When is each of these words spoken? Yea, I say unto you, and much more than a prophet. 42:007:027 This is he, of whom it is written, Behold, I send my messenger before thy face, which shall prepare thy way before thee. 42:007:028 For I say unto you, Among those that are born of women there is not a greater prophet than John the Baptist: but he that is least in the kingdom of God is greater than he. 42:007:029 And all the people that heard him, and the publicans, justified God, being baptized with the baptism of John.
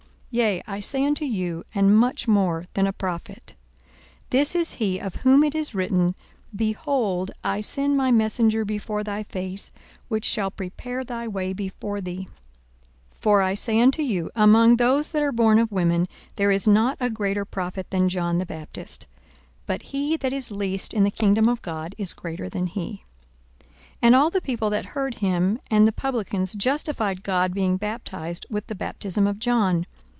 Yea, 0.33 0.63
I 0.65 0.79
say 0.79 1.03
unto 1.05 1.25
you, 1.25 1.65
and 1.75 1.93
much 1.99 2.25
more 2.25 2.63
than 2.73 2.87
a 2.87 2.93
prophet. 2.93 3.53
42:007:027 4.29 4.29
This 4.29 4.55
is 4.55 4.71
he, 4.75 4.97
of 4.97 5.15
whom 5.15 5.43
it 5.43 5.53
is 5.53 5.75
written, 5.75 6.15
Behold, 6.55 7.31
I 7.43 7.59
send 7.59 7.97
my 7.97 8.11
messenger 8.11 8.63
before 8.63 9.03
thy 9.03 9.23
face, 9.23 9.71
which 10.07 10.23
shall 10.23 10.49
prepare 10.49 11.03
thy 11.03 11.27
way 11.27 11.51
before 11.51 11.99
thee. 11.99 12.29
42:007:028 13.11 13.19
For 13.19 13.41
I 13.41 13.53
say 13.55 13.81
unto 13.81 14.01
you, 14.03 14.31
Among 14.33 14.77
those 14.77 15.11
that 15.11 15.21
are 15.21 15.33
born 15.33 15.59
of 15.59 15.69
women 15.69 16.07
there 16.37 16.49
is 16.53 16.65
not 16.65 16.95
a 17.01 17.09
greater 17.09 17.43
prophet 17.43 17.87
than 17.89 18.07
John 18.07 18.37
the 18.37 18.45
Baptist: 18.45 19.07
but 19.65 19.81
he 19.81 20.15
that 20.15 20.31
is 20.31 20.49
least 20.49 20.93
in 20.93 21.03
the 21.03 21.11
kingdom 21.11 21.49
of 21.49 21.61
God 21.61 21.93
is 21.97 22.13
greater 22.13 22.47
than 22.47 22.67
he. 22.67 23.03
42:007:029 23.59 23.67
And 24.03 24.15
all 24.15 24.29
the 24.29 24.39
people 24.39 24.69
that 24.69 24.85
heard 24.85 25.15
him, 25.15 25.59
and 25.69 25.85
the 25.85 25.91
publicans, 25.91 26.53
justified 26.53 27.21
God, 27.21 27.53
being 27.53 27.75
baptized 27.75 28.45
with 28.49 28.67
the 28.67 28.75
baptism 28.75 29.27
of 29.27 29.37
John. 29.37 29.85